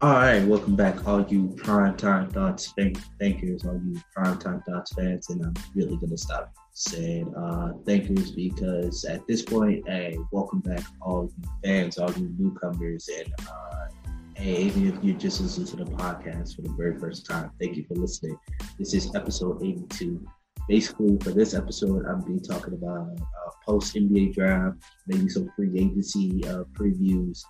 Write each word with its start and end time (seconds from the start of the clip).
All 0.00 0.12
right, 0.12 0.46
welcome 0.46 0.76
back, 0.76 1.08
all 1.08 1.26
you 1.26 1.48
primetime 1.56 2.32
thoughts 2.32 2.72
thank 2.78 2.98
thinkers, 3.18 3.64
all 3.64 3.74
you 3.84 4.00
primetime 4.16 4.64
thoughts 4.64 4.92
fans, 4.92 5.28
and 5.28 5.44
I'm 5.44 5.54
really 5.74 5.96
gonna 5.96 6.16
stop 6.16 6.54
saying 6.72 7.34
uh, 7.34 7.72
thinkers 7.84 8.30
because 8.30 9.04
at 9.04 9.26
this 9.26 9.42
point, 9.42 9.88
hey, 9.88 10.16
welcome 10.30 10.60
back, 10.60 10.84
all 11.02 11.24
you 11.24 11.50
fans, 11.64 11.98
all 11.98 12.12
you 12.12 12.32
newcomers, 12.38 13.08
and 13.18 13.34
uh, 13.48 13.86
hey, 14.36 14.62
even 14.66 14.86
if 14.86 15.02
you're 15.02 15.18
just 15.18 15.40
listening 15.40 15.66
to 15.66 15.76
the 15.84 15.90
podcast 15.96 16.54
for 16.54 16.62
the 16.62 16.72
very 16.78 16.96
first 17.00 17.26
time, 17.26 17.50
thank 17.60 17.76
you 17.76 17.84
for 17.88 17.94
listening. 17.94 18.38
This 18.78 18.94
is 18.94 19.12
episode 19.16 19.64
82. 19.64 20.24
Basically, 20.68 21.18
for 21.24 21.30
this 21.30 21.54
episode, 21.54 22.06
I'm 22.06 22.20
be 22.20 22.38
talking 22.38 22.74
about 22.74 23.18
uh, 23.18 23.50
post 23.66 23.96
NBA 23.96 24.34
draft, 24.34 24.78
maybe 25.08 25.28
some 25.28 25.50
free 25.56 25.76
agency 25.76 26.44
uh, 26.46 26.62
previews 26.74 27.42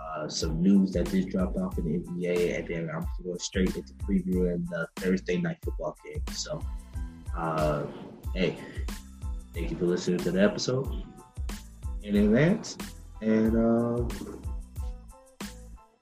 uh, 0.00 0.28
some 0.28 0.62
news 0.62 0.92
that 0.92 1.10
just 1.10 1.28
dropped 1.28 1.56
off 1.56 1.78
in 1.78 1.84
the 1.84 1.98
NBA, 1.98 2.58
and 2.58 2.68
then 2.68 2.90
I'm 2.94 3.06
going 3.24 3.38
straight 3.38 3.74
into 3.76 3.92
previewing 3.94 4.68
the 4.68 4.86
Thursday 4.96 5.38
night 5.38 5.58
football 5.62 5.96
game. 6.04 6.22
So, 6.32 6.60
uh, 7.36 7.84
hey, 8.34 8.56
thank 9.54 9.70
you 9.70 9.76
for 9.76 9.86
listening 9.86 10.18
to 10.20 10.32
the 10.32 10.42
episode 10.42 11.04
in 12.02 12.16
advance. 12.16 12.76
And 13.20 13.56
uh, 13.56 14.08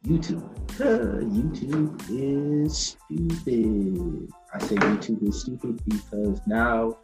YouTube. 0.07 0.49
YouTube 0.79 2.01
is 2.09 2.97
stupid. 2.97 4.33
I 4.55 4.59
say 4.59 4.77
YouTube 4.77 5.29
is 5.29 5.43
stupid 5.43 5.83
because 5.85 6.41
now, 6.47 6.97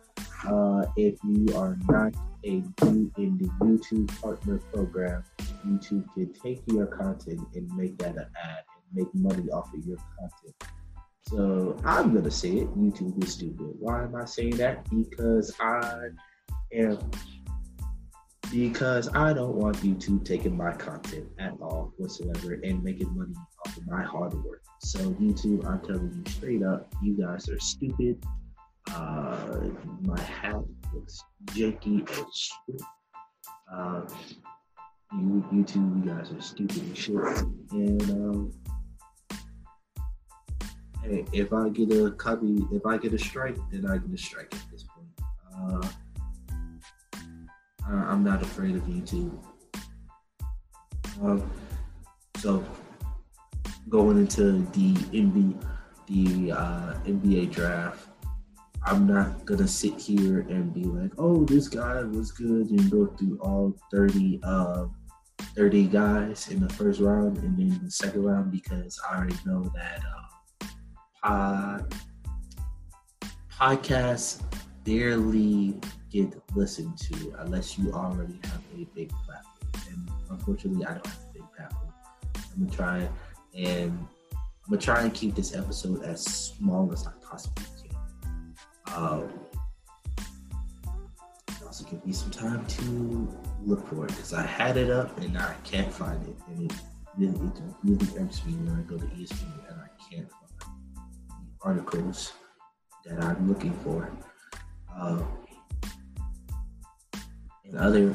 uh, 0.48 0.86
if 0.96 1.18
you 1.24 1.56
are 1.56 1.76
not 1.88 2.14
a 2.44 2.62
new 2.84 3.10
in 3.16 3.38
the 3.38 3.48
YouTube 3.64 4.20
partner 4.20 4.58
program, 4.72 5.24
YouTube 5.66 6.12
can 6.14 6.32
take 6.32 6.62
your 6.66 6.86
content 6.86 7.40
and 7.54 7.70
make 7.76 7.98
that 7.98 8.16
an 8.16 8.26
ad 8.44 8.64
and 8.76 8.94
make 8.94 9.14
money 9.14 9.50
off 9.50 9.72
of 9.74 9.84
your 9.86 9.98
content. 10.18 10.54
So 11.28 11.76
I'm 11.84 12.14
gonna 12.14 12.30
say 12.30 12.50
it. 12.50 12.78
YouTube 12.78 13.22
is 13.24 13.32
stupid. 13.32 13.74
Why 13.78 14.02
am 14.02 14.14
I 14.14 14.24
saying 14.26 14.56
that? 14.56 14.88
Because 14.90 15.54
I 15.58 16.08
am 16.72 16.98
because 18.52 19.08
I 19.14 19.32
don't 19.32 19.56
want 19.56 19.78
YouTube 19.78 20.24
taking 20.24 20.56
my 20.56 20.72
content 20.72 21.26
at 21.38 21.54
all 21.60 21.92
whatsoever 21.96 22.54
and 22.62 22.84
making 22.84 23.16
money 23.16 23.34
off 23.66 23.76
of 23.76 23.86
my 23.86 24.02
hard 24.02 24.34
work. 24.44 24.62
So 24.80 24.98
YouTube, 25.14 25.66
I'm 25.66 25.80
telling 25.80 26.12
you 26.24 26.30
straight 26.30 26.62
up, 26.62 26.94
you 27.02 27.14
guys 27.14 27.48
are 27.48 27.58
stupid. 27.58 28.24
Uh, 28.92 29.68
my 30.02 30.20
hat 30.20 30.56
looks 30.92 31.22
janky 31.46 32.08
as 32.10 32.36
shit. 32.36 32.82
Uh, 33.72 34.02
you, 35.12 35.44
you 35.52 35.64
two, 35.64 35.80
you 35.80 36.02
guys 36.06 36.32
are 36.32 36.40
stupid 36.40 36.78
and 36.78 36.96
shit. 36.96 37.16
And 37.72 38.02
um, 38.10 38.52
hey, 41.02 41.24
if 41.32 41.52
I 41.52 41.68
get 41.68 41.92
a 41.92 42.10
copy, 42.12 42.64
if 42.72 42.84
I 42.86 42.98
get 42.98 43.12
a 43.14 43.18
strike, 43.18 43.56
then 43.70 43.86
I 43.86 43.98
get 43.98 44.12
a 44.12 44.18
strike 44.18 44.54
at 44.54 44.70
this 44.70 44.84
point. 44.84 45.08
Uh, 45.56 45.88
I'm 47.86 48.24
not 48.24 48.42
afraid 48.42 48.76
of 48.76 48.82
YouTube. 48.82 49.36
Um, 51.22 51.50
so 52.38 52.64
going 53.88 54.18
into 54.18 54.66
the 54.72 54.94
NBA, 55.12 55.64
the 56.06 56.52
uh, 56.52 56.94
NBA 57.06 57.52
draft, 57.52 58.08
I'm 58.86 59.06
not 59.06 59.46
gonna 59.46 59.68
sit 59.68 59.98
here 59.98 60.40
and 60.40 60.74
be 60.74 60.84
like, 60.84 61.12
"Oh, 61.18 61.44
this 61.44 61.68
guy 61.68 62.02
was 62.02 62.32
good," 62.32 62.70
and 62.70 62.90
go 62.90 63.06
through 63.06 63.38
all 63.40 63.74
30 63.90 64.40
uh, 64.42 64.86
30 65.56 65.86
guys 65.86 66.48
in 66.48 66.60
the 66.60 66.68
first 66.74 67.00
round 67.00 67.38
and 67.38 67.56
then 67.56 67.80
the 67.82 67.90
second 67.90 68.24
round 68.24 68.50
because 68.50 69.00
I 69.08 69.16
already 69.16 69.36
know 69.46 69.70
that 69.74 70.00
uh, 70.02 70.68
pod, 71.22 71.94
podcasts 73.50 74.42
barely 74.84 75.80
get 76.10 76.34
listened 76.54 76.96
to 76.98 77.34
unless 77.38 77.78
you 77.78 77.92
already 77.92 78.38
have 78.44 78.62
a 78.76 78.84
big 78.94 79.10
platform. 79.24 79.70
And 79.90 80.10
unfortunately, 80.30 80.84
I 80.84 80.94
don't 80.94 81.06
have 81.06 81.18
a 81.30 81.32
big 81.32 81.42
platform. 81.56 81.92
I'm 82.36 82.66
gonna 82.66 82.76
try 82.76 83.08
and 83.54 84.06
I'm 84.32 84.70
gonna 84.70 84.80
try 84.80 85.02
and 85.02 85.12
keep 85.14 85.34
this 85.34 85.54
episode 85.54 86.02
as 86.02 86.24
small 86.24 86.92
as 86.92 87.06
I 87.06 87.12
possibly 87.22 87.64
can. 87.80 87.83
Um, 88.92 89.30
also 91.64 91.84
give 91.90 92.06
me 92.06 92.12
some 92.12 92.30
time 92.30 92.64
to 92.66 93.28
look 93.64 93.86
for 93.88 94.04
it 94.04 94.08
because 94.08 94.32
I 94.32 94.42
had 94.42 94.76
it 94.76 94.90
up 94.90 95.18
and 95.18 95.36
I 95.36 95.54
can't 95.64 95.92
find 95.92 96.22
it. 96.28 96.36
And 96.48 96.70
it 96.70 96.76
really, 97.16 97.34
it 97.34 97.62
really 97.82 98.06
irks 98.18 98.44
me 98.44 98.52
when 98.54 98.78
I 98.78 98.82
go 98.82 98.96
to 98.96 99.04
ESPN 99.06 99.70
and 99.70 99.80
I 99.80 99.88
can't 100.08 100.30
find 100.30 100.52
the 100.58 101.52
articles 101.62 102.32
that 103.04 103.22
I'm 103.24 103.48
looking 103.48 103.72
for. 103.78 104.10
Uh, 104.94 105.22
in 107.64 107.76
other 107.76 108.14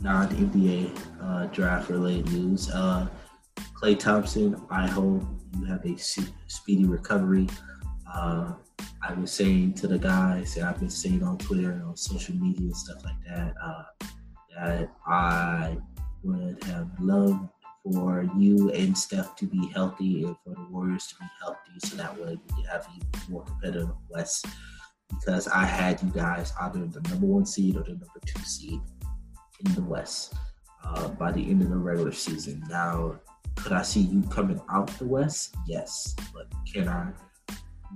non 0.00 0.28
NBA 0.28 0.98
uh, 1.20 1.46
draft 1.46 1.90
related 1.90 2.32
news, 2.32 2.70
uh, 2.70 3.06
Klay 3.74 3.98
Thompson, 3.98 4.58
I 4.70 4.86
hope 4.86 5.22
you 5.58 5.64
have 5.66 5.84
a 5.84 5.96
speedy 5.98 6.86
recovery. 6.86 7.48
Uh, 8.10 8.52
I 9.08 9.12
was 9.14 9.30
saying 9.30 9.74
to 9.74 9.86
the 9.86 9.98
guys, 9.98 10.56
and 10.56 10.66
I've 10.66 10.80
been 10.80 10.90
saying 10.90 11.22
on 11.22 11.38
Twitter 11.38 11.70
and 11.70 11.82
on 11.84 11.96
social 11.96 12.34
media 12.34 12.66
and 12.66 12.76
stuff 12.76 13.04
like 13.04 13.14
that, 13.28 13.54
uh, 13.62 13.82
that 14.56 14.90
I 15.06 15.76
would 16.24 16.62
have 16.64 16.88
loved 16.98 17.48
for 17.84 18.28
you 18.36 18.72
and 18.72 18.98
Steph 18.98 19.36
to 19.36 19.46
be 19.46 19.68
healthy 19.68 20.24
and 20.24 20.36
for 20.42 20.54
the 20.54 20.66
Warriors 20.70 21.06
to 21.08 21.14
be 21.20 21.26
healthy 21.40 21.58
so 21.84 21.96
that 21.96 22.18
way 22.20 22.36
we 22.36 22.56
could 22.56 22.66
have 22.66 22.86
a 22.86 23.30
more 23.30 23.44
competitive 23.44 23.90
West. 24.08 24.46
Because 25.08 25.46
I 25.46 25.64
had 25.64 26.02
you 26.02 26.08
guys 26.08 26.52
either 26.62 26.84
the 26.86 27.00
number 27.08 27.26
one 27.26 27.46
seed 27.46 27.76
or 27.76 27.84
the 27.84 27.90
number 27.90 28.20
two 28.24 28.42
seed 28.42 28.80
in 29.64 29.74
the 29.74 29.82
West 29.82 30.34
uh, 30.84 31.06
by 31.08 31.30
the 31.30 31.48
end 31.48 31.62
of 31.62 31.70
the 31.70 31.76
regular 31.76 32.10
season. 32.10 32.64
Now, 32.68 33.20
could 33.54 33.72
I 33.72 33.82
see 33.82 34.00
you 34.00 34.22
coming 34.22 34.60
out 34.68 34.88
the 34.98 35.06
West? 35.06 35.54
Yes, 35.68 36.16
but 36.34 36.52
can 36.72 36.88
I? 36.88 37.12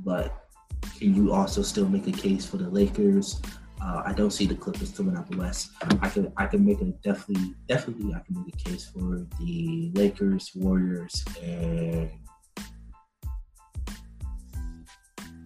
But 0.04 0.49
can 0.98 1.14
you 1.14 1.32
also 1.32 1.62
still 1.62 1.88
make 1.88 2.06
a 2.06 2.12
case 2.12 2.44
for 2.44 2.56
the 2.58 2.68
Lakers? 2.68 3.40
Uh, 3.82 4.02
I 4.04 4.12
don't 4.12 4.30
see 4.30 4.46
the 4.46 4.54
Clippers 4.54 4.90
coming 4.90 5.16
out 5.16 5.30
the 5.30 5.38
West. 5.38 5.70
I 6.02 6.08
can 6.08 6.32
I 6.36 6.46
can 6.46 6.64
make 6.64 6.80
a 6.82 6.84
definitely 7.02 7.54
definitely 7.66 8.12
I 8.12 8.20
can 8.20 8.44
make 8.44 8.54
a 8.54 8.70
case 8.70 8.84
for 8.84 9.26
the 9.40 9.90
Lakers, 9.94 10.50
Warriors, 10.54 11.24
and 11.42 12.10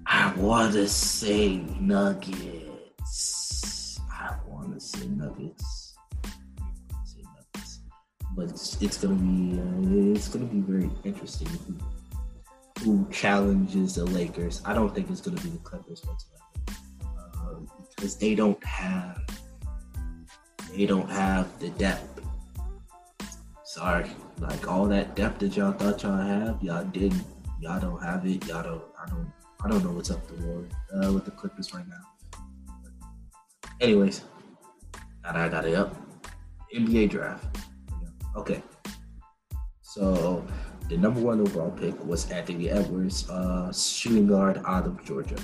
I 0.06 0.32
want 0.36 0.72
to 0.74 0.88
say 0.88 1.58
Nuggets. 1.78 2.80
I 4.10 4.36
want 4.48 4.74
to 4.74 4.80
say 4.80 5.06
Nuggets. 5.06 5.94
But 8.36 8.50
it's, 8.50 8.82
it's 8.82 8.96
gonna 8.96 9.14
be 9.14 9.60
uh, 9.60 10.12
it's 10.12 10.26
gonna 10.26 10.46
be 10.46 10.58
very 10.60 10.90
interesting 11.04 11.46
who 12.84 13.08
challenges 13.10 13.94
the 13.94 14.04
Lakers. 14.04 14.60
I 14.64 14.74
don't 14.74 14.94
think 14.94 15.10
it's 15.10 15.22
going 15.22 15.36
to 15.36 15.42
be 15.42 15.50
the 15.50 15.58
Clippers 15.58 16.02
whatsoever 16.04 16.44
uh, 17.36 17.60
because 17.96 18.16
they 18.16 18.34
don't 18.34 18.62
have 18.64 19.20
they 20.76 20.86
don't 20.86 21.10
have 21.10 21.58
the 21.60 21.70
depth. 21.70 22.20
Sorry, 23.64 24.10
like 24.38 24.68
all 24.68 24.86
that 24.86 25.16
depth 25.16 25.38
that 25.40 25.56
y'all 25.56 25.72
thought 25.72 26.02
y'all 26.02 26.16
have, 26.16 26.62
y'all 26.62 26.84
didn't. 26.84 27.24
Y'all 27.60 27.80
don't 27.80 28.02
have 28.02 28.26
it. 28.26 28.46
Y'all 28.46 28.62
don't. 28.62 28.82
I 29.00 29.08
don't. 29.08 29.32
I 29.64 29.68
don't 29.68 29.82
know 29.82 29.92
what's 29.92 30.10
up 30.10 30.26
the 30.26 30.34
war 30.44 30.64
uh, 30.94 31.12
with 31.12 31.24
the 31.24 31.30
Clippers 31.30 31.72
right 31.72 31.86
now. 31.88 32.40
Anyways, 33.80 34.22
now 35.22 35.32
that 35.32 35.36
I 35.36 35.48
got 35.48 35.64
it 35.64 35.74
up, 35.74 35.96
NBA 36.74 37.10
draft. 37.10 37.44
Okay, 38.36 38.62
so 39.80 40.44
the 40.88 40.96
number 40.96 41.20
one 41.20 41.40
overall 41.40 41.70
pick 41.70 42.02
was 42.04 42.30
Anthony 42.30 42.70
Edwards, 42.70 43.28
uh, 43.30 43.72
shooting 43.72 44.26
guard 44.26 44.60
out 44.66 44.86
of 44.86 45.02
Georgia. 45.04 45.36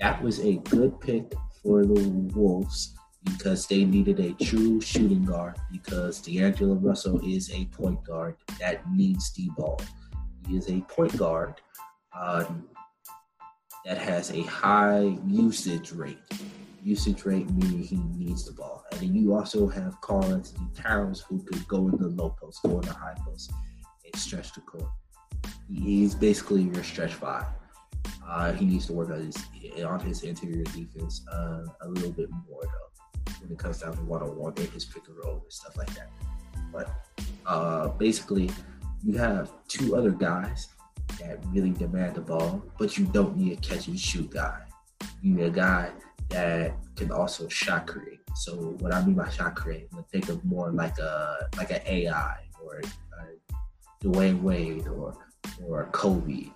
That 0.00 0.20
was 0.22 0.40
a 0.40 0.56
good 0.56 1.00
pick 1.00 1.32
for 1.62 1.84
the 1.84 2.08
Wolves 2.34 2.94
because 3.24 3.66
they 3.68 3.84
needed 3.84 4.18
a 4.18 4.32
true 4.44 4.80
shooting 4.80 5.24
guard 5.24 5.56
because 5.70 6.20
D'Angelo 6.20 6.74
Russell 6.74 7.20
is 7.24 7.52
a 7.52 7.66
point 7.66 8.02
guard 8.02 8.36
that 8.58 8.82
needs 8.90 9.32
the 9.34 9.48
ball. 9.56 9.80
He 10.48 10.56
is 10.56 10.68
a 10.68 10.80
point 10.80 11.16
guard 11.16 11.54
um, 12.18 12.64
that 13.84 13.98
has 13.98 14.32
a 14.32 14.42
high 14.42 15.16
usage 15.28 15.92
rate. 15.92 16.18
Usage 16.82 17.24
rate 17.24 17.48
meaning 17.50 17.84
he 17.84 18.00
needs 18.16 18.44
the 18.44 18.52
ball. 18.52 18.84
And 18.90 19.00
then 19.00 19.14
you 19.14 19.34
also 19.34 19.68
have 19.68 20.00
Karl-Anthony 20.00 20.66
Towns 20.74 21.20
who 21.20 21.40
could 21.44 21.66
go 21.68 21.88
in 21.88 21.96
the 21.96 22.08
low 22.08 22.30
post, 22.30 22.60
go 22.64 22.80
in 22.80 22.86
the 22.86 22.92
high 22.92 23.14
post 23.24 23.52
stretch 24.18 24.52
the 24.52 24.60
court. 24.60 24.90
He's 25.68 26.14
basically 26.14 26.62
your 26.62 26.84
stretch 26.84 27.14
five. 27.14 27.46
Uh, 28.26 28.52
he 28.52 28.64
needs 28.64 28.86
to 28.86 28.92
work 28.92 29.10
on 29.10 29.20
his 29.20 29.36
on 29.84 30.00
his 30.00 30.22
interior 30.22 30.64
defense 30.64 31.24
uh, 31.32 31.64
a 31.82 31.88
little 31.88 32.12
bit 32.12 32.30
more 32.48 32.62
though 32.62 32.92
when 33.40 33.52
it 33.52 33.58
comes 33.58 33.78
down 33.78 33.94
to 33.96 34.02
one 34.02 34.22
on 34.22 34.36
one 34.36 34.52
and 34.56 34.68
his 34.68 34.84
pick 34.84 35.06
and 35.08 35.16
roll 35.24 35.40
and 35.42 35.52
stuff 35.52 35.76
like 35.76 35.92
that. 35.94 36.10
But 36.72 36.90
uh, 37.46 37.88
basically, 37.88 38.50
you 39.04 39.18
have 39.18 39.50
two 39.68 39.96
other 39.96 40.10
guys 40.10 40.68
that 41.20 41.38
really 41.50 41.70
demand 41.70 42.14
the 42.14 42.20
ball, 42.20 42.62
but 42.78 42.96
you 42.96 43.06
don't 43.06 43.36
need 43.36 43.52
a 43.52 43.56
catch 43.56 43.88
and 43.88 43.98
shoot 43.98 44.30
guy. 44.30 44.62
You 45.20 45.34
need 45.34 45.44
a 45.44 45.50
guy 45.50 45.90
that 46.30 46.74
can 46.96 47.10
also 47.12 47.48
shot 47.48 47.86
create. 47.86 48.20
So 48.34 48.76
what 48.80 48.94
I 48.94 49.04
mean 49.04 49.14
by 49.14 49.28
shot 49.28 49.54
create, 49.54 49.88
think 50.10 50.28
of 50.28 50.44
more 50.44 50.70
like 50.70 50.98
a 50.98 51.48
like 51.56 51.70
an 51.70 51.80
AI 51.86 52.36
or 52.62 52.80
a 52.80 52.82
Dwyane 54.02 54.42
Wade 54.42 54.88
or 54.88 55.16
or 55.66 55.88
Kobe 55.92 56.46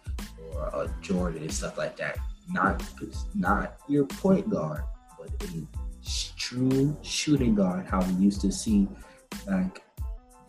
or 0.55 0.63
a 0.69 0.95
Jordan 1.01 1.43
and 1.43 1.53
stuff 1.53 1.79
like 1.79 1.97
that. 1.97 2.19
Not 2.51 2.83
not 3.35 3.77
your 3.89 4.07
point 4.07 4.49
guard, 4.51 4.83
but 5.19 5.31
a 5.43 5.67
true 6.37 6.97
shooting 7.03 7.55
guard. 7.55 7.87
How 7.87 8.03
we 8.03 8.13
used 8.25 8.41
to 8.43 8.53
see 8.53 8.89
back 9.47 9.83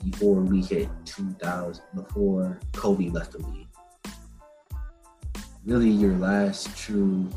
before 0.04 0.42
we 0.42 0.62
hit 0.62 0.90
2000, 1.06 1.84
before 1.96 2.60
Kobe 2.74 3.10
left 3.10 3.32
the 3.34 3.40
league. 3.40 3.68
Really, 5.66 5.90
your 5.90 6.16
last 6.18 6.76
true, 6.78 7.28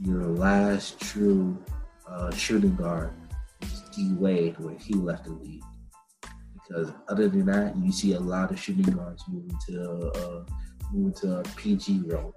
your 0.00 0.22
last 0.22 1.00
true 1.00 1.56
uh, 2.06 2.30
shooting 2.30 2.76
guard 2.76 3.10
was 3.60 3.82
D 3.94 4.14
Wade 4.14 4.58
when 4.58 4.76
he 4.78 4.94
left 4.94 5.24
the 5.24 5.32
league. 5.32 5.62
Because 6.72 6.92
other 7.08 7.28
than 7.28 7.44
that, 7.46 7.76
you 7.76 7.92
see 7.92 8.14
a 8.14 8.20
lot 8.20 8.50
of 8.50 8.58
shooting 8.58 8.94
guards 8.94 9.24
moving 9.28 9.58
to 9.66 10.10
uh, 10.16 10.44
moving 10.90 11.12
to 11.20 11.40
a 11.40 11.42
PG 11.56 12.02
role, 12.06 12.34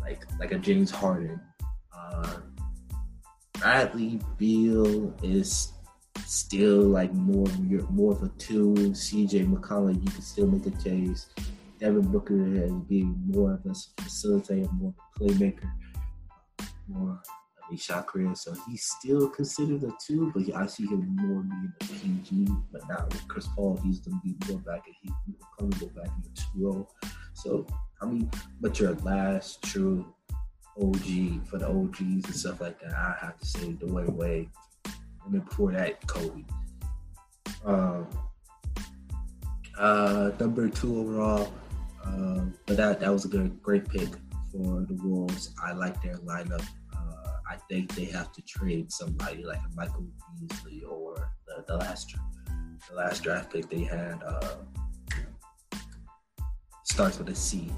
like 0.00 0.22
like 0.38 0.52
a 0.52 0.58
James 0.58 0.90
Harden. 0.90 1.38
Uh, 1.94 2.38
Bradley 3.52 4.18
Beal 4.38 5.14
is 5.22 5.74
still 6.24 6.80
like 6.80 7.12
more 7.12 7.48
you're 7.68 7.86
more 7.90 8.12
of 8.12 8.22
a 8.22 8.28
two. 8.38 8.72
CJ 8.72 9.46
McCollum, 9.52 10.02
you 10.02 10.10
can 10.10 10.22
still 10.22 10.46
make 10.46 10.66
a 10.66 10.70
case. 10.82 11.26
Devin 11.78 12.10
Booker 12.10 12.64
as 12.64 12.72
being 12.88 13.14
more 13.26 13.52
of 13.54 13.66
a 13.66 13.74
facilitator, 14.02 14.72
more 14.72 14.94
of 14.96 15.22
a 15.22 15.24
playmaker, 15.24 15.70
more 16.88 17.20
of 17.70 17.78
a 17.78 17.80
shot 17.80 18.06
creator. 18.06 18.34
So 18.34 18.54
he's 18.68 18.84
still 18.84 19.28
considered 19.28 19.82
a 19.84 19.92
two, 20.04 20.32
but 20.34 20.54
I 20.54 20.66
see 20.66 20.86
him 20.86 21.16
more 21.16 21.42
being 21.42 21.72
a 21.80 21.84
PG. 21.84 22.46
But 22.72 22.82
now 22.88 23.06
with 23.10 23.26
Chris 23.28 23.46
Paul, 23.54 23.78
he's 23.82 24.00
gonna 24.00 24.20
be 24.24 24.34
more 24.48 24.58
back 24.60 24.82
and 24.86 24.94
he 25.02 25.10
will 25.26 25.48
probably 25.58 25.86
go 25.86 26.00
back 26.00 26.10
in 26.16 26.22
the 26.22 26.40
two 26.40 26.48
role. 26.56 26.90
So 27.34 27.66
I 28.02 28.06
mean, 28.06 28.30
but 28.60 28.78
your 28.78 28.94
last 28.96 29.62
true 29.62 30.06
OG 30.80 31.46
for 31.46 31.58
the 31.58 31.68
OGs 31.68 32.00
and 32.00 32.34
stuff 32.34 32.60
like 32.60 32.80
that, 32.80 32.92
I 32.92 33.16
have 33.20 33.38
to 33.38 33.46
say 33.46 33.72
Dwyane 33.72 34.14
Wade 34.14 34.50
and 35.24 35.34
then 35.34 35.40
before 35.40 35.72
that, 35.72 36.06
Kobe. 36.06 36.44
Um, 37.64 38.06
uh, 39.78 40.30
number 40.38 40.68
two 40.68 41.00
overall, 41.00 41.52
uh, 42.04 42.40
but 42.66 42.76
that 42.76 43.00
that 43.00 43.12
was 43.12 43.24
a 43.24 43.28
good, 43.28 43.62
great 43.62 43.88
pick 43.88 44.08
for 44.50 44.84
the 44.88 44.98
Wolves. 45.02 45.54
I 45.62 45.72
like 45.72 46.02
their 46.02 46.16
lineup. 46.18 46.64
I 47.50 47.56
think 47.68 47.94
they 47.94 48.04
have 48.06 48.32
to 48.32 48.42
trade 48.42 48.92
somebody 48.92 49.42
like 49.44 49.58
Michael 49.74 50.06
Beasley 50.40 50.82
or 50.88 51.32
the, 51.46 51.64
the 51.66 51.76
last 51.76 52.14
the 52.88 52.96
last 52.96 53.22
draft 53.22 53.52
pick 53.52 53.68
they 53.68 53.82
had 53.82 54.22
uh, 54.24 54.56
starts 56.84 57.18
with 57.18 57.28
a 57.28 57.34
C. 57.34 57.70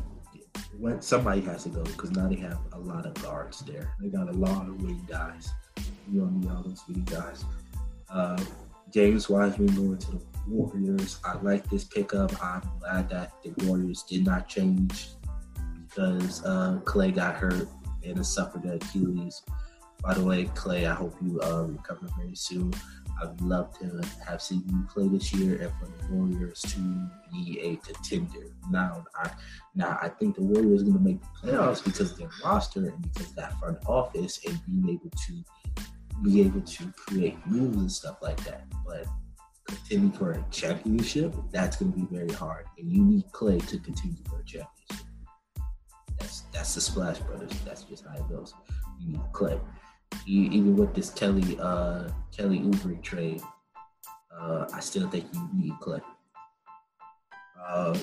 When 0.79 1.01
somebody 1.01 1.41
has 1.43 1.65
to 1.65 1.71
go 1.71 1.83
because 1.83 2.11
now 2.13 2.29
they 2.29 2.37
have 2.37 2.59
a 2.73 2.79
lot 2.79 3.07
of 3.07 3.15
guards 3.23 3.61
there. 3.61 3.95
They 4.01 4.09
got 4.09 4.29
a 4.29 4.33
lot 4.33 4.69
of 4.69 4.83
wing 4.83 5.05
guys 5.09 5.53
you 6.11 6.21
don't 6.21 6.41
need 6.41 6.51
all 6.51 6.63
those 6.63 6.83
big 6.83 7.05
guys. 7.07 7.45
Uh, 8.11 8.43
James 8.93 9.29
Wiseman 9.29 9.75
going 9.75 9.99
to 9.99 10.11
the 10.13 10.23
Warriors. 10.49 11.19
I 11.25 11.39
like 11.41 11.69
this 11.71 11.85
pickup. 11.85 12.33
I'm 12.43 12.63
glad 12.81 13.09
that 13.11 13.33
the 13.43 13.53
Warriors 13.67 14.03
did 14.03 14.25
not 14.25 14.49
change 14.49 15.11
because 15.89 16.45
uh, 16.45 16.81
Klay 16.85 17.15
got 17.15 17.37
hurt 17.37 17.69
and 18.05 18.25
suffered 18.27 18.65
the 18.65 18.75
Achilles. 18.75 19.43
By 20.03 20.15
the 20.15 20.25
way, 20.25 20.47
Klay, 20.47 20.91
I 20.91 20.95
hope 20.95 21.15
you 21.23 21.41
um, 21.43 21.77
recover 21.77 22.09
very 22.19 22.35
soon. 22.35 22.73
I'd 23.23 23.41
love 23.41 23.79
to 23.79 24.03
have 24.27 24.43
seen 24.43 24.65
you 24.69 24.85
play 24.93 25.07
this 25.07 25.33
year 25.33 25.63
and 25.63 25.73
for 25.79 25.87
the 25.87 26.13
Warriors 26.13 26.61
to 26.63 27.09
be 27.33 27.61
a 27.61 27.77
contender. 27.77 28.57
Now, 28.71 29.05
I 29.15 29.31
now 29.75 29.99
I 30.03 30.09
think 30.09 30.35
the 30.35 30.43
Warriors 30.43 30.83
are 30.83 30.87
going 30.87 30.99
to 30.99 31.05
make 31.05 31.21
the 31.21 31.53
playoffs 31.53 31.85
because 31.85 32.13
of 32.13 32.19
their 32.19 32.31
roster 32.45 32.89
and 32.89 33.03
because 33.03 33.31
of 33.31 33.37
that 33.37 33.59
front 33.61 33.79
office 33.87 34.41
and 34.47 34.59
being 34.67 34.89
able 34.89 35.11
to 35.11 35.45
be 36.23 36.41
able 36.41 36.63
to 36.63 36.93
create 36.97 37.39
moves 37.47 37.77
and 37.77 37.93
stuff 37.93 38.17
like 38.23 38.43
that. 38.45 38.65
But 38.85 39.07
continue 39.67 40.13
for 40.13 40.33
a 40.33 40.45
championship, 40.51 41.35
that's 41.53 41.77
going 41.77 41.93
to 41.93 41.99
be 41.99 42.07
very 42.11 42.33
hard. 42.33 42.67
And 42.79 42.91
you 42.91 43.05
need 43.05 43.25
Klay 43.33 43.65
to 43.69 43.79
continue 43.79 44.23
for 44.29 44.41
a 44.41 44.45
championship. 44.45 45.07
That's 46.19 46.41
that's 46.53 46.75
the 46.75 46.81
Splash 46.81 47.19
Brothers. 47.21 47.53
That's 47.65 47.85
just 47.85 48.05
how 48.05 48.15
it 48.17 48.29
goes. 48.29 48.55
You 49.01 49.13
need 49.13 49.21
Klay. 49.33 49.61
Even 50.27 50.77
with 50.77 50.95
this 50.95 51.11
Kelly 51.11 51.59
uh, 51.61 52.09
Kelly 52.37 52.61
Oubre 52.61 53.03
trade, 53.03 53.43
uh, 54.39 54.67
I 54.73 54.81
still 54.81 55.09
think 55.09 55.27
you 55.33 55.49
need 55.55 55.73
Klay. 55.81 56.01
Uh, 57.61 57.97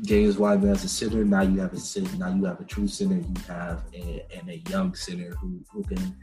James 0.00 0.38
Wiseman 0.38 0.70
as 0.70 0.84
a 0.84 0.88
center. 0.88 1.24
Now 1.24 1.42
you 1.42 1.60
have 1.60 1.72
a 1.72 1.78
center. 1.78 2.16
Now 2.16 2.34
you 2.34 2.44
have 2.44 2.60
a 2.60 2.64
true 2.64 2.88
center. 2.88 3.16
You 3.16 3.34
have 3.46 3.82
a, 3.94 4.24
and 4.34 4.48
a 4.48 4.58
young 4.70 4.94
center 4.94 5.34
who, 5.36 5.60
who 5.70 5.82
can 5.84 6.16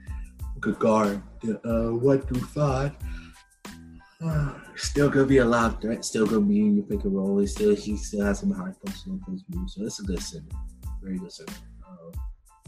good 0.59 0.79
guard, 0.79 1.21
uh, 1.65 1.89
one 1.89 2.21
through 2.21 2.41
five. 2.41 2.93
still 4.75 5.09
gonna 5.09 5.25
be 5.25 5.37
a 5.37 5.45
lot 5.45 5.81
threat. 5.81 6.03
Still 6.03 6.25
gonna 6.25 6.41
be 6.41 6.59
in 6.59 6.75
your 6.75 6.85
pick 6.85 7.03
and 7.03 7.15
roll. 7.15 7.39
He 7.39 7.47
still 7.47 7.75
he 7.75 7.95
still 7.97 8.25
has 8.25 8.39
some 8.39 8.51
high 8.51 8.73
low 9.07 9.19
post 9.25 9.45
moves. 9.49 9.75
So 9.75 9.85
it's 9.85 9.99
a 9.99 10.03
good 10.03 10.21
center, 10.21 10.51
very 11.01 11.17
good 11.17 11.31
center. 11.31 11.53
Uh, 11.87 12.11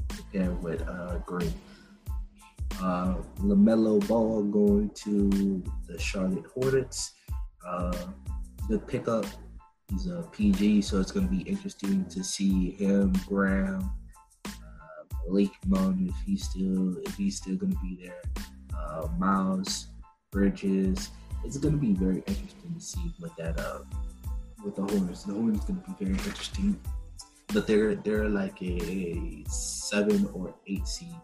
compared 0.09 0.63
with 0.63 0.87
uh, 0.87 1.17
Green. 1.19 1.53
Uh, 2.79 3.15
LaMelo 3.39 4.05
Ball 4.07 4.43
going 4.43 4.89
to 4.91 5.63
the 5.87 5.99
Charlotte 5.99 6.45
Hornets. 6.53 7.13
Uh, 7.65 7.95
good 8.67 8.87
pickup. 8.87 9.25
He's 9.89 10.07
a 10.07 10.23
PG, 10.31 10.81
so 10.83 10.99
it's 10.99 11.11
going 11.11 11.27
to 11.27 11.33
be 11.33 11.41
interesting 11.41 12.05
to 12.05 12.23
see 12.23 12.71
him, 12.71 13.13
Graham, 13.27 13.91
Lake 15.27 15.55
Mon 15.67 16.07
if 16.09 16.15
he's 16.25 16.45
still 16.45 16.97
if 16.99 17.15
he's 17.15 17.37
still 17.37 17.55
going 17.55 17.73
to 17.73 17.79
be 17.79 17.97
there. 18.01 18.21
Uh, 18.77 19.07
Miles 19.17 19.87
Bridges. 20.31 21.09
It's 21.43 21.57
going 21.57 21.73
to 21.73 21.79
be 21.79 21.93
very 21.93 22.23
interesting 22.27 22.75
to 22.75 22.81
see 22.81 23.13
what 23.19 23.35
that 23.37 23.59
uh 23.59 23.79
with 24.63 24.75
the 24.75 24.83
Hornets. 24.83 25.23
The 25.23 25.33
Hornets 25.33 25.65
going 25.65 25.81
to 25.81 25.89
be 25.89 26.05
very 26.05 26.17
interesting, 26.17 26.79
but 27.53 27.67
they're 27.67 27.95
they're 27.95 28.29
like 28.29 28.61
a 28.61 29.43
seven 29.47 30.29
or 30.33 30.53
eight 30.67 30.87
seed 30.87 31.15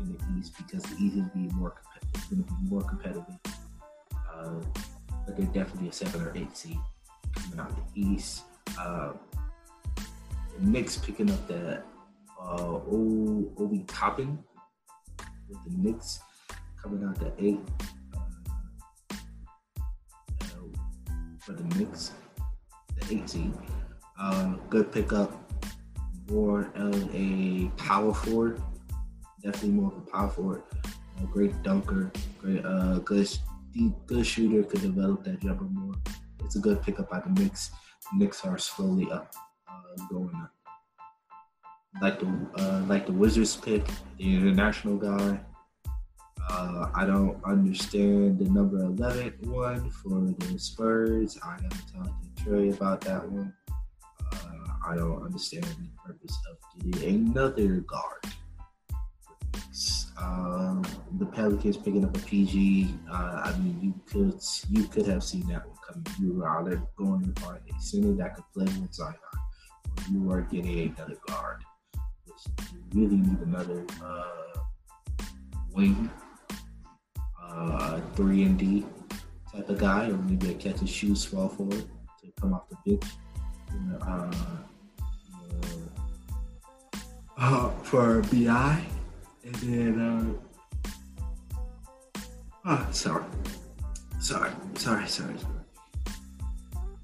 in 0.00 0.12
the 0.12 0.38
East 0.38 0.52
because 0.56 0.82
the 0.82 0.96
East 1.02 1.16
is 1.16 1.28
be 1.34 1.48
more 1.54 1.70
competitive. 1.70 2.30
Going 2.30 2.44
to 2.44 2.52
be 2.52 2.70
more 2.70 2.82
competitive. 2.82 3.24
Uh, 4.32 4.60
but 5.26 5.36
they're 5.36 5.46
definitely 5.46 5.88
a 5.88 5.92
seven 5.92 6.22
or 6.22 6.32
eight 6.36 6.56
seed 6.56 6.78
coming 7.34 7.60
out 7.60 7.70
the 7.94 8.00
East. 8.00 8.42
Uh, 8.78 9.12
the 9.96 10.66
Knicks 10.66 10.96
picking 10.96 11.30
up 11.30 11.46
the 11.48 11.82
uh, 12.40 12.60
o, 12.60 13.52
Obi 13.58 13.84
with 15.48 15.64
the 15.64 15.70
Knicks 15.76 16.20
coming 16.80 17.04
out 17.04 17.18
the 17.18 17.32
eight 17.38 17.60
uh, 18.14 19.18
for 21.40 21.52
the 21.52 21.64
Knicks, 21.76 22.12
the 22.96 23.14
18. 23.14 23.56
Uh, 24.18 24.54
good 24.68 24.92
pickup, 24.92 25.32
more 26.28 26.70
a 27.14 27.70
power 27.76 28.14
forward, 28.14 28.62
definitely 29.44 29.70
more 29.70 29.92
of 29.92 29.98
a 29.98 30.10
power 30.10 30.28
forward. 30.28 30.62
A 31.22 31.26
great 31.26 31.62
dunker, 31.62 32.10
great, 32.40 32.64
uh, 32.64 32.98
good, 32.98 33.28
good 34.06 34.26
shooter, 34.26 34.64
could 34.64 34.80
develop 34.80 35.22
that 35.24 35.40
jumper 35.40 35.64
more. 35.64 35.94
It's 36.44 36.56
a 36.56 36.60
good 36.60 36.82
pickup 36.82 37.10
by 37.10 37.20
the 37.20 37.30
Knicks. 37.30 37.70
Knicks 38.14 38.44
are 38.44 38.58
slowly 38.58 39.10
up, 39.10 39.32
uh, 39.68 40.04
going 40.10 40.34
up 40.34 40.50
like 42.00 42.18
the 42.18 42.26
uh, 42.56 42.82
like 42.86 43.06
the 43.06 43.12
Wizards 43.12 43.56
pick, 43.56 43.84
the 44.18 44.34
international 44.34 44.96
guy. 44.96 45.40
Uh, 46.50 46.90
I 46.94 47.06
don't 47.06 47.42
understand 47.44 48.38
the 48.38 48.44
number 48.44 48.78
11 48.78 49.34
one 49.44 49.88
for 49.90 50.20
the 50.38 50.58
Spurs. 50.58 51.38
I 51.42 51.52
haven't 51.52 51.92
talked 51.92 52.36
to 52.36 52.44
Trey 52.44 52.68
about 52.68 53.00
that 53.02 53.26
one. 53.30 53.54
Uh, 54.32 54.66
I 54.86 54.94
don't 54.94 55.22
understand 55.22 55.64
the 55.64 55.88
purpose 56.04 56.36
of 56.50 56.92
getting 56.92 57.28
another 57.28 57.76
guard. 57.80 58.33
Um, 60.24 60.82
the 61.18 61.26
Pelicans 61.26 61.76
picking 61.76 62.04
up 62.04 62.16
a 62.16 62.20
PG. 62.20 62.94
Uh, 63.10 63.42
I 63.44 63.58
mean, 63.58 63.78
you 63.82 63.94
could 64.10 64.40
you 64.70 64.84
could 64.88 65.06
have 65.06 65.22
seen 65.22 65.46
that 65.48 65.66
one 65.66 65.76
coming. 65.86 66.06
You 66.20 66.38
were 66.38 66.48
either 66.58 66.82
going 66.96 67.32
to 67.34 67.40
for 67.40 67.54
a 67.54 67.80
center 67.80 68.12
that 68.14 68.34
could 68.34 68.44
play 68.54 68.64
with 68.80 68.94
Zion, 68.94 69.14
or 69.32 70.04
you 70.10 70.30
are 70.30 70.40
getting 70.40 70.94
another 70.96 71.18
guard 71.26 71.62
you 72.72 72.82
really 72.92 73.16
need 73.16 73.38
another 73.40 73.84
uh, 74.02 74.58
wing, 75.72 76.10
uh, 77.42 78.00
three 78.14 78.44
and 78.44 78.58
D 78.58 78.84
type 79.52 79.68
of 79.68 79.78
guy, 79.78 80.08
or 80.08 80.16
maybe 80.18 80.50
a 80.50 80.54
catch 80.54 80.80
and 80.80 80.88
shoot 80.88 81.16
small 81.16 81.48
forward 81.48 81.84
to 82.20 82.32
come 82.40 82.54
off 82.54 82.68
the 82.68 82.76
bench. 82.96 83.04
uh, 84.02 84.32
uh, 87.36 87.70
for 87.82 88.22
BI, 88.22 88.84
and 89.44 89.54
then 89.56 90.00
uh, 90.00 90.34
oh, 92.66 92.88
sorry, 92.92 93.24
sorry, 94.20 94.50
sorry, 94.74 95.06
sorry. 95.08 95.34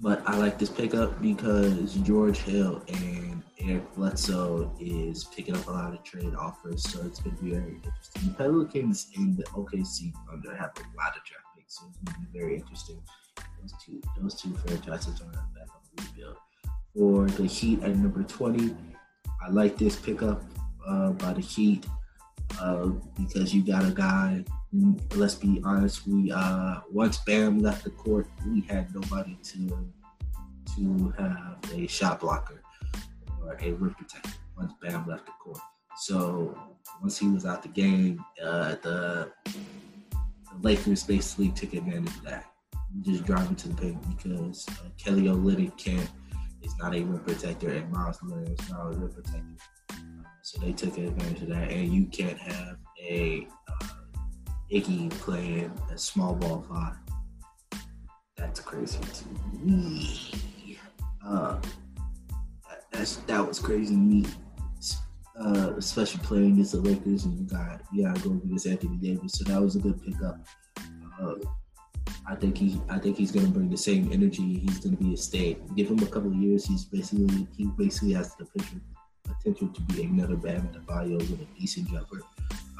But 0.00 0.23
I 0.26 0.37
like 0.38 0.59
this 0.59 0.70
pickup 0.70 1.20
because 1.20 1.94
George 1.97 2.38
Hill 2.38 2.82
and 2.88 3.42
Eric 3.61 3.94
Bledsoe 3.94 4.75
is 4.80 5.25
picking 5.25 5.54
up 5.54 5.66
a 5.66 5.70
lot 5.70 5.92
of 5.92 6.02
trade 6.02 6.35
offers, 6.35 6.82
so 6.90 7.04
it's 7.04 7.20
going 7.20 7.37
to 7.37 7.42
be 7.42 7.50
very 7.50 7.75
interesting. 7.75 8.28
The 8.28 8.35
Pelicans 8.35 9.09
in 9.14 9.37
the 9.37 9.44
OKC 9.44 10.12
Thunder 10.26 10.56
have 10.56 10.70
a 10.76 10.97
lot 10.97 11.14
of 11.16 11.23
draft 11.25 11.44
picks, 11.54 11.78
so 11.78 11.87
it's 11.88 11.99
going 11.99 12.14
to 12.14 12.32
be 12.32 12.38
very 12.38 12.56
interesting. 12.56 13.02
Those 13.61 13.75
two, 13.85 14.00
those 14.18 14.40
two 14.40 14.54
franchises 14.56 15.20
are 15.20 15.26
back 15.26 15.68
on 15.68 15.82
the 15.97 16.02
rebuild. 16.04 16.37
For 16.97 17.26
the 17.26 17.47
Heat 17.47 17.82
at 17.82 17.94
number 17.94 18.23
20, 18.23 18.75
I 19.42 19.50
like 19.50 19.76
this 19.76 19.97
pickup 19.97 20.42
uh, 20.87 21.11
by 21.11 21.35
the 21.35 21.42
Heat 21.42 21.85
uh, 22.61 22.87
because 23.19 23.54
you 23.54 23.62
got 23.64 23.85
a 23.85 23.90
guy. 23.90 24.45
Let's 25.14 25.35
be 25.35 25.61
honest. 25.64 26.07
We 26.07 26.33
uh, 26.33 26.80
once 26.90 27.19
Bam 27.19 27.59
left 27.61 27.85
the 27.85 27.90
court, 27.90 28.28
we 28.47 28.62
had 28.62 28.95
nobody 28.95 29.37
to 29.42 29.92
to 30.76 31.14
have 31.19 31.59
a 31.75 31.87
shot 31.87 32.21
blocker 32.21 32.62
or 33.42 33.57
a 33.61 33.73
rim 33.73 33.95
protector. 33.95 34.30
Once 34.57 34.73
Bam 34.83 35.07
left 35.07 35.26
the 35.26 35.33
court, 35.42 35.59
so 35.97 36.57
once 37.00 37.19
he 37.19 37.28
was 37.28 37.47
out 37.47 37.62
the 37.62 37.69
game, 37.69 38.23
uh, 38.42 38.76
the, 38.83 39.30
the 39.45 39.59
Lakers 40.62 41.04
basically 41.04 41.50
took 41.50 41.73
advantage 41.73 42.14
of 42.16 42.23
that, 42.23 42.47
just 43.02 43.25
driving 43.25 43.57
to 43.57 43.69
the 43.69 43.75
paint 43.75 44.16
because 44.16 44.66
uh, 44.69 44.88
Kelly 44.99 45.23
Olynyk 45.23 45.76
can't 45.76 46.11
is 46.62 46.76
not 46.78 46.95
a 46.95 47.02
rim 47.02 47.19
protector 47.21 47.71
and 47.71 47.90
Meyers 47.90 48.19
Leonard 48.23 48.61
is 48.61 48.71
not 48.71 48.87
a 48.87 48.90
rim 48.90 49.11
protector. 49.11 49.42
So 50.50 50.59
they 50.59 50.73
took 50.73 50.99
advantage 50.99 51.42
of 51.42 51.49
that, 51.50 51.71
and 51.71 51.95
you 51.95 52.07
can't 52.07 52.37
have 52.37 52.78
a 53.00 53.47
uh, 53.69 53.87
Iggy 54.73 55.09
playing 55.11 55.71
a 55.92 55.97
small 55.97 56.35
ball 56.35 56.66
five. 56.69 56.97
That's 58.37 58.59
crazy 58.59 58.99
to 58.99 59.59
me. 59.64 60.35
Uh, 61.25 61.61
that's 62.90 63.16
that 63.28 63.47
was 63.47 63.61
crazy 63.61 63.95
to 63.95 64.00
me. 64.00 64.26
Uh, 65.40 65.75
especially 65.76 66.21
playing 66.25 66.54
against 66.54 66.73
the 66.73 66.80
Lakers, 66.80 67.26
and 67.26 67.38
you 67.38 67.45
got 67.45 67.83
you 67.92 68.04
got 68.04 68.16
to 68.16 68.28
go 68.28 68.35
against 68.35 68.66
Anthony 68.66 68.97
Davis. 68.97 69.35
So 69.35 69.45
that 69.45 69.62
was 69.62 69.76
a 69.76 69.78
good 69.78 70.02
pickup. 70.02 70.40
Uh, 71.23 71.35
I 72.26 72.35
think 72.35 72.59
he 72.59 72.80
I 72.88 72.99
think 72.99 73.16
he's 73.16 73.30
gonna 73.30 73.47
bring 73.47 73.71
the 73.71 73.76
same 73.76 74.12
energy. 74.12 74.59
He's 74.59 74.80
gonna 74.80 74.97
be 74.97 75.14
a 75.14 75.16
stay. 75.16 75.59
Give 75.76 75.88
him 75.88 76.00
a 76.00 76.07
couple 76.07 76.33
of 76.33 76.35
years. 76.35 76.66
He's 76.66 76.87
basically 76.87 77.47
he 77.57 77.66
basically 77.78 78.14
has 78.14 78.35
the 78.35 78.47
potential 78.47 78.80
potential 79.34 79.68
to 79.68 79.80
be 79.82 80.02
another 80.02 80.37
Bam 80.37 80.68
Adebayo 80.68 81.18
with 81.18 81.40
a 81.40 81.58
decent 81.58 81.90
jumper. 81.90 82.20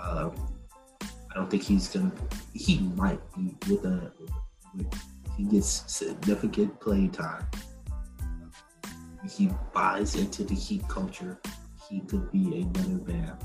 Um, 0.03 0.35
I 1.31 1.35
don't 1.35 1.51
think 1.51 1.63
he's 1.63 1.89
gonna. 1.89 2.13
He 2.55 2.79
might 2.79 3.21
be 3.35 3.57
with 3.69 3.85
a. 3.85 4.13
With, 4.75 4.93
he 5.37 5.45
gets 5.45 5.85
significant 5.87 6.79
playing 6.81 7.13
time. 7.13 7.47
He 9.29 9.51
buys 9.73 10.15
into 10.17 10.45
the 10.45 10.55
Heat 10.55 10.87
culture. 10.89 11.41
He 11.89 12.01
could 12.01 12.31
be 12.33 12.63
another 12.63 12.99
Bam 12.99 13.39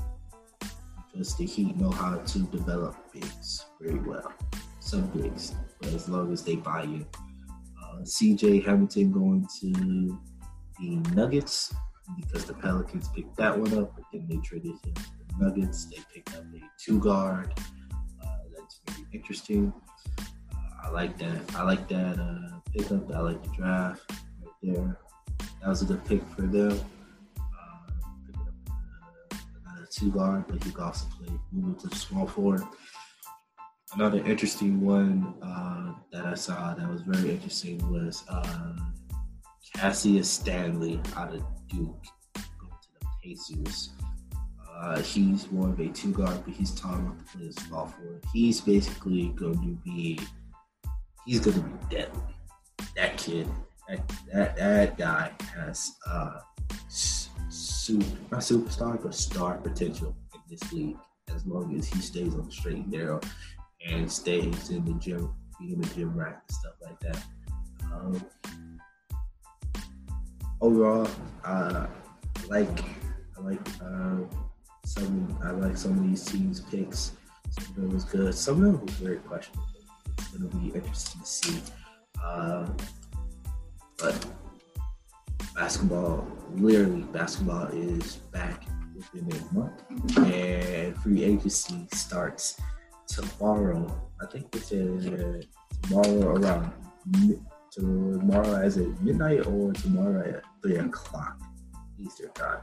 because 1.16 1.36
the 1.36 1.46
Heat 1.46 1.76
know 1.76 1.90
how 1.90 2.16
to 2.16 2.38
develop 2.40 2.96
bigs 3.12 3.66
very 3.80 3.98
well. 4.00 4.32
Some 4.80 5.06
bigs, 5.08 5.54
but 5.80 5.92
as 5.92 6.08
long 6.08 6.32
as 6.32 6.42
they 6.42 6.56
buy 6.56 6.82
in. 6.82 7.06
Uh, 7.82 8.00
CJ 8.02 8.64
Hamilton 8.64 9.12
going 9.12 9.46
to 9.60 10.20
the 10.78 10.96
Nuggets 11.14 11.74
because 12.14 12.44
the 12.44 12.54
Pelicans 12.54 13.08
picked 13.08 13.36
that 13.36 13.58
one 13.58 13.76
up, 13.78 13.94
but 13.96 14.04
then 14.12 14.26
they 14.28 14.36
traded 14.38 14.72
him 14.84 14.94
to 14.94 15.02
the 15.02 15.44
Nuggets. 15.44 15.86
They 15.86 15.98
picked 16.14 16.34
up 16.36 16.44
a 16.54 16.60
two 16.78 17.00
guard. 17.00 17.52
Uh, 18.22 18.36
that's 18.56 18.80
very 18.86 19.06
interesting. 19.12 19.72
Uh, 20.18 20.24
I 20.84 20.90
like 20.90 21.18
that. 21.18 21.54
I 21.56 21.62
like 21.62 21.88
that 21.88 22.18
uh, 22.18 22.60
pickup. 22.72 23.10
I 23.12 23.20
like 23.20 23.42
the 23.42 23.50
draft 23.50 24.12
right 24.42 24.52
there. 24.62 24.98
That 25.60 25.68
was 25.68 25.82
a 25.82 25.86
good 25.86 26.04
pick 26.04 26.26
for 26.28 26.42
them. 26.42 26.78
Uh, 27.38 27.90
another 29.66 29.88
two 29.90 30.10
guard, 30.12 30.44
but 30.48 30.62
he 30.62 30.70
could 30.70 30.84
also 30.84 31.06
play 31.18 31.32
move 31.52 31.78
to 31.78 31.88
the 31.88 31.96
small 31.96 32.26
forward. 32.26 32.62
Another 33.94 34.18
interesting 34.24 34.80
one 34.80 35.34
uh, 35.42 35.94
that 36.12 36.26
I 36.26 36.34
saw 36.34 36.74
that 36.74 36.88
was 36.88 37.02
very 37.02 37.30
interesting 37.30 37.78
was 37.90 38.24
uh, 38.28 38.76
Cassius 39.74 40.28
Stanley 40.30 41.00
out 41.16 41.34
of 41.34 41.42
Duke 41.68 42.04
going 42.34 42.72
to 42.82 42.88
the 43.00 43.06
Pacers. 43.22 43.90
Uh, 44.70 45.00
he's 45.00 45.50
more 45.50 45.68
of 45.68 45.80
a 45.80 45.88
two 45.88 46.12
guard, 46.12 46.38
but 46.44 46.54
he's 46.54 46.72
tall 46.72 46.94
enough 46.94 47.16
to 47.18 47.38
play 47.38 47.48
as 47.48 47.56
small 47.56 47.86
forward. 47.86 48.22
He's 48.32 48.60
basically 48.60 49.28
going 49.30 49.60
to 49.60 49.78
be 49.84 50.20
he's 51.24 51.40
going 51.40 51.56
to 51.56 51.62
be 51.62 51.96
deadly. 51.96 52.20
That 52.94 53.16
kid, 53.16 53.48
that 53.88 54.12
that, 54.32 54.56
that 54.56 54.98
guy 54.98 55.32
has 55.54 55.92
uh, 56.06 56.40
super, 56.88 58.04
not 58.30 58.40
superstar, 58.40 59.02
but 59.02 59.14
star 59.14 59.56
potential 59.58 60.14
in 60.34 60.40
this 60.50 60.72
league. 60.72 60.96
As 61.34 61.44
long 61.44 61.76
as 61.76 61.88
he 61.88 62.00
stays 62.00 62.34
on 62.34 62.46
the 62.46 62.52
straight 62.52 62.76
and 62.76 62.90
narrow 62.90 63.20
and 63.86 64.10
stays 64.10 64.70
in 64.70 64.84
the 64.84 64.94
gym, 64.94 65.34
being 65.58 65.74
in 65.74 65.80
the 65.80 65.94
gym 65.94 66.16
rat 66.16 66.42
and 66.48 66.56
stuff 66.56 66.74
like 66.82 67.00
that. 67.00 67.24
Um, 67.92 68.24
overall, 70.60 71.08
uh, 71.44 71.86
like 72.48 72.80
I 73.36 73.40
like 73.40 73.68
uh, 73.82 74.18
some 74.84 75.38
I 75.42 75.50
like 75.50 75.76
some 75.76 75.92
of 75.92 76.02
these 76.02 76.24
teams' 76.24 76.60
picks. 76.60 77.12
Some 77.50 77.64
of 77.64 77.74
them 77.76 77.90
was 77.92 78.04
good. 78.04 78.34
Some 78.34 78.56
of 78.56 78.72
them 78.72 78.86
was 78.86 78.94
very 78.94 79.18
questionable. 79.18 79.66
Gonna 80.32 80.48
be 80.48 80.74
interesting 80.74 81.20
to 81.20 81.26
see. 81.26 81.62
Uh, 82.22 82.66
but 83.98 84.26
basketball, 85.54 86.26
literally, 86.54 87.02
basketball 87.02 87.66
is 87.68 88.16
back 88.32 88.64
within 88.94 89.30
a 89.32 89.54
month, 89.54 89.82
and 90.18 90.96
free 90.98 91.24
agency 91.24 91.86
starts 91.92 92.60
tomorrow. 93.06 93.86
I 94.20 94.26
think 94.26 94.54
it's 94.54 94.72
uh, 94.72 95.40
tomorrow 95.82 96.36
around 96.36 96.72
tomorrow 97.76 98.56
as 98.62 98.78
at 98.78 98.88
midnight 99.02 99.46
or 99.46 99.72
tomorrow 99.72 100.26
at 100.26 100.42
three 100.62 100.76
o'clock 100.76 101.38
Eastern 101.98 102.32
time. 102.32 102.60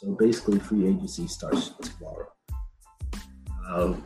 So 0.00 0.12
basically, 0.12 0.58
free 0.58 0.86
agency 0.86 1.26
starts 1.26 1.70
tomorrow. 1.80 2.28
Um, 3.68 4.04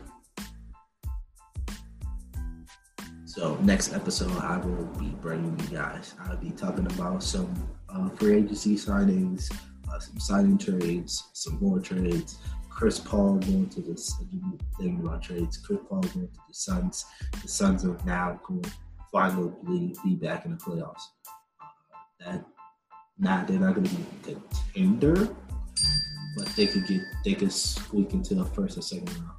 so 3.25 3.57
next 3.57 3.93
episode, 3.93 4.37
I 4.39 4.59
will 4.59 4.87
be 4.99 5.11
bringing 5.21 5.59
you 5.61 5.77
guys. 5.77 6.15
I'll 6.21 6.37
be 6.37 6.51
talking 6.51 6.87
about 6.87 7.23
some 7.23 7.53
uh, 7.89 8.09
free 8.11 8.37
agency 8.37 8.77
signings, 8.77 9.55
uh, 9.91 9.99
some 9.99 10.19
signing 10.19 10.59
trades, 10.59 11.31
some 11.33 11.59
more 11.61 11.81
trades. 11.81 12.39
Chris 12.69 12.99
Paul 12.99 13.37
going 13.37 13.71
to 13.71 13.81
the 13.81 13.95
thing 14.79 15.01
about 15.03 15.23
trades. 15.23 15.57
Chris 15.57 15.79
Paul 15.89 16.01
going 16.01 16.29
to 16.29 16.41
the 16.49 16.55
Suns. 16.55 17.07
The 17.41 17.49
Suns 17.49 17.87
are 17.87 17.97
now 18.05 18.39
going 18.47 18.65
finally 19.17 19.51
be 20.05 20.15
back 20.15 20.45
in 20.45 20.51
the 20.51 20.59
playoffs. 20.59 21.01
That 22.21 22.45
now 23.19 23.47
they're 23.47 23.59
not 23.59 23.75
going 23.75 23.87
to 23.87 23.95
be 23.95 24.03
a 24.03 24.35
contender, 24.75 25.35
but 26.37 26.47
they 26.55 26.67
could 26.67 26.87
get 26.87 27.01
they 27.25 27.33
could 27.33 27.51
squeak 27.51 28.13
into 28.13 28.35
the 28.35 28.45
first 28.45 28.77
or 28.77 28.83
second 28.83 29.11
round. 29.17 29.31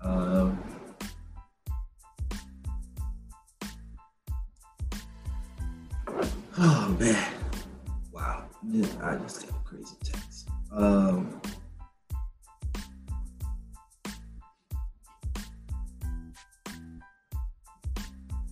Um, 0.00 0.58
oh 6.58 6.96
man, 6.98 7.32
wow! 8.12 8.44
I 9.00 9.16
just 9.18 9.46
got 9.46 9.60
a 9.60 9.64
crazy 9.64 9.94
text. 10.02 10.25
Um, 10.76 11.40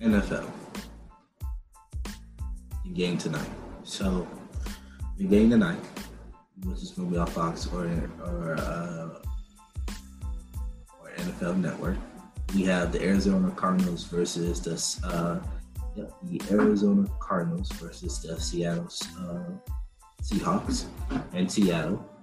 NFL. 0.01 0.51
Game 2.95 3.19
tonight. 3.19 3.49
So 3.83 4.27
the 5.19 5.25
game 5.25 5.51
tonight, 5.51 5.79
which 6.65 6.83
is 6.83 6.93
going 6.93 7.09
to 7.09 7.13
be 7.13 7.19
on 7.19 7.27
Fox 7.27 7.67
or 7.67 7.85
or, 8.25 8.57
uh, 8.59 9.09
or 11.03 11.11
NFL 11.19 11.59
Network. 11.59 11.99
We 12.55 12.63
have 12.63 12.93
the 12.93 13.03
Arizona 13.03 13.51
Cardinals 13.51 14.05
versus 14.05 14.61
the 14.61 15.07
uh, 15.07 15.41
yep, 15.95 16.13
the 16.23 16.41
Arizona 16.51 17.07
Cardinals 17.21 17.71
versus 17.73 18.23
the 18.23 18.41
Seattle 18.41 18.89
uh, 19.19 19.51
Seahawks 20.23 20.87
and 21.35 21.51
Seattle. 21.51 22.14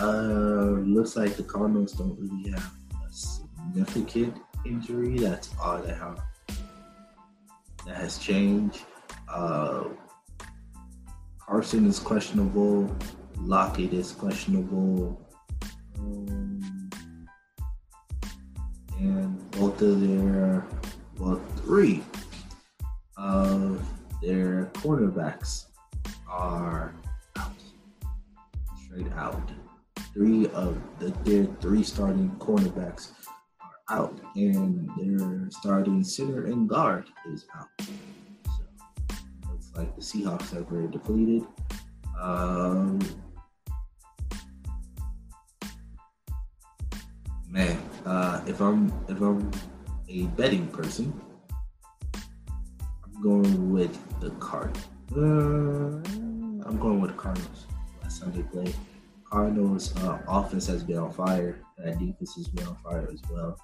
Uh, 0.00 0.78
looks 0.86 1.16
like 1.16 1.36
the 1.36 1.42
Cardinals 1.42 1.92
don't 1.92 2.16
really 2.20 2.50
have 2.50 2.72
a 3.04 3.12
significant 3.12 4.36
injury. 4.64 5.18
That's 5.18 5.50
all 5.60 5.78
that 5.82 5.96
have 5.96 6.20
that 7.86 7.96
has 7.96 8.18
changed. 8.18 8.82
Uh, 9.28 9.84
Carson 11.40 11.86
is 11.86 11.98
questionable. 11.98 12.94
Lockett 13.40 13.92
is 13.92 14.12
questionable. 14.12 15.20
Um, 15.98 16.90
and 18.98 19.50
both 19.52 19.80
of 19.80 20.00
their, 20.00 20.64
well, 21.18 21.40
three 21.56 22.04
of 23.16 23.82
their 24.20 24.66
cornerbacks 24.74 25.67
Three 30.18 30.48
of 30.48 30.76
the, 30.98 31.10
their 31.22 31.44
three 31.60 31.84
starting 31.84 32.28
cornerbacks 32.40 33.12
are 33.60 33.98
out, 33.98 34.18
and 34.34 34.90
their 34.98 35.48
starting 35.50 36.02
center 36.02 36.46
and 36.46 36.68
guard 36.68 37.04
is 37.32 37.46
out. 37.56 37.68
So 37.78 38.64
looks 39.48 39.70
like 39.76 39.94
the 39.94 40.02
Seahawks 40.02 40.56
are 40.56 40.64
very 40.64 40.88
depleted. 40.88 41.46
Um, 42.20 42.98
man, 47.48 47.78
uh, 48.04 48.42
if 48.44 48.60
I'm 48.60 48.92
if 49.06 49.20
I'm 49.20 49.48
a 50.08 50.24
betting 50.34 50.66
person, 50.66 51.12
I'm 53.04 53.22
going 53.22 53.70
with 53.70 53.96
the 54.18 54.30
card. 54.40 54.76
Uh, 55.14 56.02
I'm 56.66 56.76
going 56.80 57.00
with 57.00 57.12
the 57.12 57.16
Cardinals. 57.16 57.66
Last 58.02 58.18
Sunday 58.18 58.42
play, 58.42 58.74
Cardinals 59.30 59.94
uh, 59.98 60.20
offense 60.26 60.66
has 60.66 60.82
been 60.82 60.98
on 60.98 61.12
fire. 61.12 61.60
That 61.78 61.98
defense 61.98 62.34
has 62.36 62.48
been 62.48 62.66
on 62.66 62.76
fire 62.76 63.08
as 63.12 63.20
well. 63.30 63.58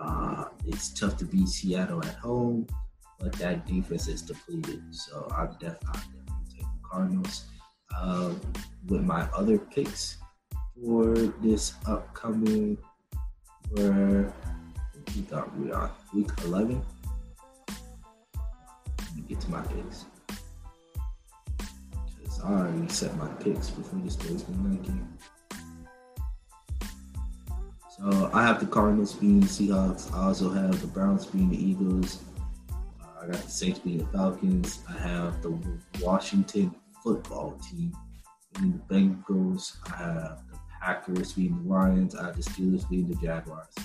Uh, 0.00 0.46
it's 0.66 0.90
tough 0.90 1.16
to 1.18 1.24
beat 1.24 1.48
Seattle 1.48 2.04
at 2.04 2.16
home, 2.16 2.66
but 3.20 3.32
that 3.34 3.66
defense 3.66 4.08
is 4.08 4.22
depleted. 4.22 4.82
So 4.90 5.28
I'm, 5.36 5.48
I'm 5.48 5.52
definitely 5.60 6.00
taking 6.50 6.68
Cardinals. 6.90 7.44
Um, 8.00 8.40
with 8.88 9.02
my 9.02 9.28
other 9.34 9.58
picks 9.58 10.16
for 10.82 11.14
this 11.14 11.74
upcoming, 11.86 12.78
where 13.70 14.32
we 15.14 15.22
thought 15.22 15.54
we 15.58 15.70
are 15.70 15.90
week 16.14 16.30
11. 16.44 16.82
Let 18.98 19.16
me 19.16 19.22
get 19.28 19.40
to 19.42 19.50
my 19.50 19.60
picks. 19.62 20.06
I 22.44 22.52
already 22.52 22.88
set 22.88 23.16
my 23.16 23.28
picks 23.34 23.70
before 23.70 24.00
this 24.00 24.18
night 24.48 24.82
game. 24.82 25.18
So 27.96 28.30
I 28.32 28.42
have 28.42 28.58
the 28.58 28.66
Cardinals 28.66 29.12
beating 29.12 29.40
the 29.40 29.46
Seahawks. 29.46 30.12
I 30.12 30.24
also 30.24 30.50
have 30.50 30.80
the 30.80 30.88
Browns 30.88 31.26
beating 31.26 31.50
the 31.50 31.64
Eagles. 31.64 32.22
I 33.00 33.26
got 33.26 33.42
the 33.42 33.50
Saints 33.50 33.78
beating 33.78 34.00
the 34.00 34.06
Falcons. 34.06 34.80
I 34.88 34.98
have 34.98 35.40
the 35.40 35.56
Washington 36.00 36.74
football 37.04 37.58
team 37.70 37.92
beating 38.54 38.82
the 38.88 38.94
Bengals. 38.94 39.76
I 39.92 39.96
have 39.96 40.42
the 40.50 40.58
Packers 40.80 41.32
beating 41.34 41.62
the 41.62 41.68
Lions. 41.68 42.16
I 42.16 42.26
have 42.26 42.36
the 42.36 42.42
Steelers 42.42 42.88
beating 42.90 43.08
the 43.08 43.14
Jaguars. 43.24 43.72
I 43.78 43.82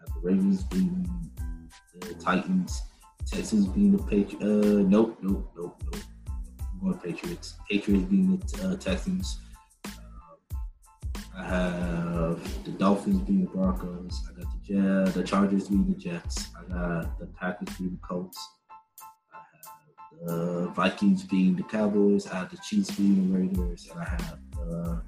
have 0.00 0.14
the 0.14 0.20
Ravens 0.22 0.62
beating 0.62 1.10
the 2.00 2.14
Titans. 2.14 2.82
Texans 3.26 3.66
beating 3.66 3.96
the 3.96 4.02
Patriots. 4.04 4.44
Uh, 4.44 4.84
nope, 4.86 5.18
nope, 5.22 5.50
nope, 5.56 5.82
nope. 5.92 6.02
I'm 6.82 6.98
Patriots. 6.98 7.54
Patriots 7.68 8.04
beating 8.04 8.36
the 8.36 8.68
uh, 8.68 8.76
Texans. 8.76 9.38
I 11.36 11.44
have 11.44 12.64
the 12.64 12.70
Dolphins 12.72 13.20
beating 13.20 13.44
the 13.44 13.50
Broncos. 13.50 14.22
I 14.28 14.40
got 14.40 14.50
the 14.52 14.74
Jet, 14.74 15.14
the 15.14 15.22
Chargers 15.22 15.68
beating 15.68 15.88
the 15.88 15.94
Jets. 15.94 16.48
I 16.58 16.72
got 16.72 17.18
the 17.18 17.26
Packers 17.26 17.76
beating 17.76 17.98
the 18.00 18.06
Colts. 18.06 18.38
I 19.32 19.38
have 19.38 20.26
the 20.26 20.68
Vikings 20.68 21.24
beating 21.24 21.56
the 21.56 21.62
Cowboys. 21.64 22.26
I 22.26 22.36
have 22.36 22.50
the 22.50 22.58
Chiefs 22.58 22.90
beating 22.92 23.32
the 23.32 23.38
Raiders, 23.38 23.88
and 23.90 24.00
I 24.00 24.04
have 24.04 24.38
the 24.52 25.02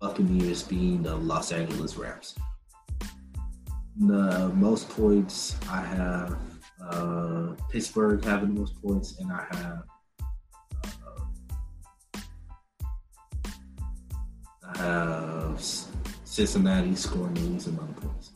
Buccaneers 0.00 0.62
beating 0.62 1.02
the 1.02 1.16
Los 1.16 1.52
Angeles 1.52 1.96
Rams. 1.96 2.34
The 3.98 4.50
most 4.54 4.88
points 4.90 5.56
I 5.70 5.80
have 5.80 6.38
uh, 6.82 7.54
Pittsburgh 7.70 8.24
having 8.24 8.54
the 8.54 8.60
most 8.60 8.80
points, 8.82 9.18
and 9.18 9.32
I 9.32 9.46
have 9.50 9.84
Have 14.74 15.62
Cincinnati 16.24 16.94
scoring 16.96 17.34
the 17.34 17.40
least 17.40 17.68
amount 17.68 17.96
of 17.96 18.02
points. 18.02 18.32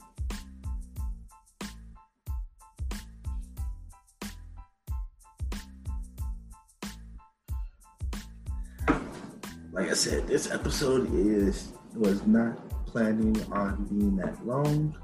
Like 9.73 9.91
I 9.91 9.95
said, 9.95 10.27
this 10.27 10.51
episode 10.51 11.13
is 11.15 11.73
was 11.95 12.27
not 12.27 12.57
planning 12.87 13.37
on 13.53 13.85
being 13.85 14.17
that 14.17 14.47
long. 14.47 14.97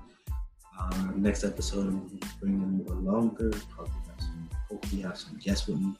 Uh, 0.78 1.08
next 1.16 1.44
episode, 1.44 1.88
I'm 1.88 2.20
bringing 2.40 2.86
a 2.88 2.92
longer. 2.94 3.50
Probably 3.74 3.92
have 4.08 4.20
some, 4.20 4.50
hopefully 4.70 5.02
have 5.02 5.18
some 5.18 5.38
guests 5.38 5.66
with 5.66 5.78
me 5.78 5.94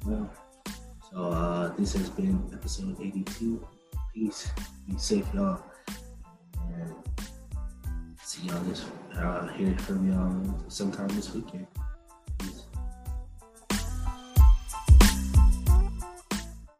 as 0.00 0.06
well. 0.06 0.30
So 1.10 1.16
uh, 1.16 1.68
this 1.76 1.92
has 1.94 2.10
been 2.10 2.42
episode 2.52 2.96
82 3.00 3.66
peace. 4.18 4.50
Be 4.88 4.98
safe, 4.98 5.26
y'all. 5.32 5.62
And 6.74 6.94
see 8.22 8.46
y'all 8.46 8.60
this, 8.62 8.84
uh, 9.16 9.46
hear 9.48 9.76
from 9.78 10.10
y'all 10.10 10.64
sometime 10.68 11.08
this 11.08 11.32
weekend. 11.34 11.66